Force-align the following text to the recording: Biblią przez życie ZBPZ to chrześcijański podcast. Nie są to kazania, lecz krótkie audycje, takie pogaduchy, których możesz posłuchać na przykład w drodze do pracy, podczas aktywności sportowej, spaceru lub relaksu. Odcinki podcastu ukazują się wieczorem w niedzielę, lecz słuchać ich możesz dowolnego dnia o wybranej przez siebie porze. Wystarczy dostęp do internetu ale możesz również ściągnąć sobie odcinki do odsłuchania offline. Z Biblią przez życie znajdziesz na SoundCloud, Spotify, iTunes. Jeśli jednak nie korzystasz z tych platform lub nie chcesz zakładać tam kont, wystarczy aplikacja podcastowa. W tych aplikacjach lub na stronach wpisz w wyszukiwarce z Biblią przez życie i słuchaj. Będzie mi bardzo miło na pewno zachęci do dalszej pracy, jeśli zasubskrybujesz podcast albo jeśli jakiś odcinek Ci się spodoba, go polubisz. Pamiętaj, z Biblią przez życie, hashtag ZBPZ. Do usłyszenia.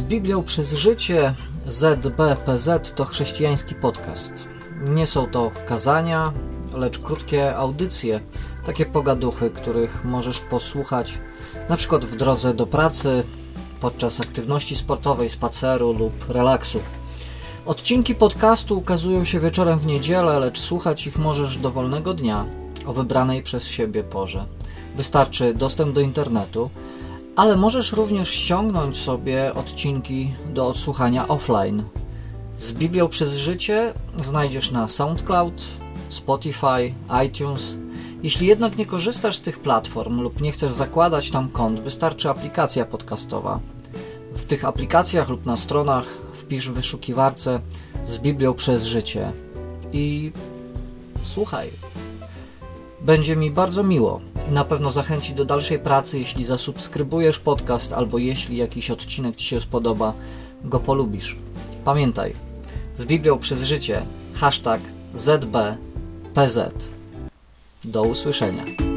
Biblią 0.00 0.42
przez 0.42 0.72
życie 0.72 1.34
ZBPZ 1.66 2.92
to 2.94 3.04
chrześcijański 3.04 3.74
podcast. 3.74 4.48
Nie 4.88 5.06
są 5.06 5.26
to 5.26 5.50
kazania, 5.66 6.32
lecz 6.74 6.98
krótkie 6.98 7.56
audycje, 7.56 8.20
takie 8.66 8.86
pogaduchy, 8.86 9.50
których 9.50 10.04
możesz 10.04 10.40
posłuchać 10.40 11.18
na 11.68 11.76
przykład 11.76 12.04
w 12.04 12.16
drodze 12.16 12.54
do 12.54 12.66
pracy, 12.66 13.24
podczas 13.80 14.20
aktywności 14.20 14.76
sportowej, 14.76 15.28
spaceru 15.28 15.92
lub 15.92 16.30
relaksu. 16.30 16.80
Odcinki 17.66 18.14
podcastu 18.14 18.78
ukazują 18.78 19.24
się 19.24 19.40
wieczorem 19.40 19.78
w 19.78 19.86
niedzielę, 19.86 20.38
lecz 20.38 20.60
słuchać 20.60 21.06
ich 21.06 21.18
możesz 21.18 21.58
dowolnego 21.58 22.14
dnia 22.14 22.46
o 22.86 22.92
wybranej 22.92 23.42
przez 23.42 23.66
siebie 23.66 24.04
porze. 24.04 24.46
Wystarczy 24.96 25.54
dostęp 25.54 25.94
do 25.94 26.00
internetu 26.00 26.70
ale 27.36 27.56
możesz 27.56 27.92
również 27.92 28.30
ściągnąć 28.30 28.96
sobie 28.96 29.54
odcinki 29.54 30.32
do 30.54 30.66
odsłuchania 30.66 31.28
offline. 31.28 31.82
Z 32.56 32.72
Biblią 32.72 33.08
przez 33.08 33.34
życie 33.34 33.94
znajdziesz 34.16 34.70
na 34.70 34.88
SoundCloud, 34.88 35.64
Spotify, 36.08 36.94
iTunes. 37.26 37.76
Jeśli 38.22 38.46
jednak 38.46 38.78
nie 38.78 38.86
korzystasz 38.86 39.36
z 39.36 39.40
tych 39.40 39.58
platform 39.58 40.20
lub 40.20 40.40
nie 40.40 40.52
chcesz 40.52 40.72
zakładać 40.72 41.30
tam 41.30 41.48
kont, 41.48 41.80
wystarczy 41.80 42.30
aplikacja 42.30 42.84
podcastowa. 42.84 43.60
W 44.34 44.44
tych 44.44 44.64
aplikacjach 44.64 45.28
lub 45.28 45.46
na 45.46 45.56
stronach 45.56 46.06
wpisz 46.32 46.70
w 46.70 46.72
wyszukiwarce 46.72 47.60
z 48.04 48.18
Biblią 48.18 48.54
przez 48.54 48.84
życie 48.84 49.32
i 49.92 50.32
słuchaj. 51.24 51.70
Będzie 53.00 53.36
mi 53.36 53.50
bardzo 53.50 53.82
miło 53.82 54.20
na 54.52 54.64
pewno 54.64 54.90
zachęci 54.90 55.34
do 55.34 55.44
dalszej 55.44 55.78
pracy, 55.78 56.18
jeśli 56.18 56.44
zasubskrybujesz 56.44 57.38
podcast 57.38 57.92
albo 57.92 58.18
jeśli 58.18 58.56
jakiś 58.56 58.90
odcinek 58.90 59.36
Ci 59.36 59.46
się 59.46 59.60
spodoba, 59.60 60.12
go 60.64 60.80
polubisz. 60.80 61.36
Pamiętaj, 61.84 62.34
z 62.94 63.04
Biblią 63.04 63.38
przez 63.38 63.62
życie, 63.62 64.02
hashtag 64.34 64.80
ZBPZ. 65.14 66.58
Do 67.84 68.02
usłyszenia. 68.02 68.91